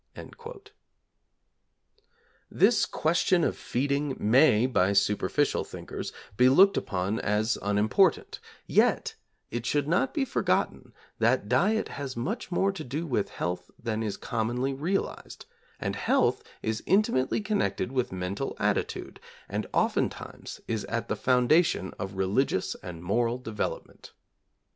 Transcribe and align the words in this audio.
This 2.49 2.87
question 2.87 3.43
of 3.43 3.55
feeding 3.55 4.15
may, 4.19 4.65
by 4.65 4.93
superficial 4.93 5.63
thinkers, 5.63 6.11
be 6.35 6.49
looked 6.49 6.75
upon 6.75 7.19
as 7.19 7.55
unimportant; 7.61 8.39
yet 8.65 9.13
it 9.51 9.63
should 9.67 9.87
not 9.87 10.11
be 10.11 10.25
forgotten 10.25 10.91
that 11.19 11.47
diet 11.47 11.89
has 11.89 12.17
much 12.17 12.51
more 12.51 12.71
to 12.71 12.83
do 12.83 13.05
with 13.05 13.29
health 13.29 13.69
than 13.77 14.01
is 14.01 14.17
commonly 14.17 14.73
realized, 14.73 15.45
and 15.79 15.95
health 15.95 16.43
is 16.63 16.81
intimately 16.87 17.39
connected 17.39 17.91
with 17.91 18.11
mental 18.11 18.55
attitude, 18.57 19.19
and 19.47 19.67
oftentimes 19.71 20.61
is 20.67 20.83
at 20.85 21.09
the 21.09 21.15
foundation 21.15 21.93
of 21.99 22.15
religious 22.15 22.73
and 22.81 23.03
moral 23.03 23.37
development. 23.37 24.13